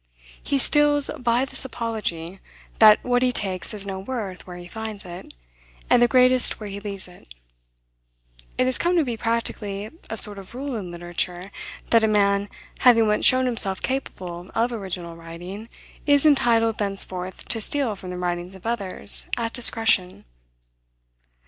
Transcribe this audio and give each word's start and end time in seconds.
He 0.41 0.57
steals 0.57 1.11
by 1.19 1.45
this 1.45 1.63
apology, 1.63 2.39
that 2.79 3.03
what 3.05 3.21
he 3.21 3.31
takes 3.31 3.71
has 3.71 3.85
no 3.85 3.99
worth 3.99 4.47
where 4.47 4.57
he 4.57 4.67
finds 4.67 5.05
it, 5.05 5.31
and 5.91 6.01
the 6.01 6.07
greatest 6.07 6.59
where 6.59 6.71
he 6.71 6.79
leaves 6.79 7.07
it. 7.07 7.31
It 8.57 8.65
has 8.65 8.79
come 8.79 8.95
to 8.97 9.03
be 9.05 9.15
practically 9.15 9.91
a 10.09 10.17
sort 10.17 10.39
of 10.39 10.55
rule 10.55 10.75
in 10.75 10.89
literature, 10.89 11.51
that 11.91 12.03
a 12.03 12.07
man, 12.07 12.49
having 12.79 13.05
once 13.07 13.27
shown 13.27 13.45
himself 13.45 13.79
capable 13.83 14.49
of 14.55 14.71
original 14.71 15.15
writing, 15.15 15.69
is 16.07 16.25
entitled 16.25 16.79
thenceforth 16.79 17.47
to 17.49 17.61
steal 17.61 17.95
from 17.95 18.09
the 18.09 18.17
writings 18.17 18.55
of 18.55 18.65
others 18.65 19.27
at 19.37 19.53
discretion. 19.53 20.25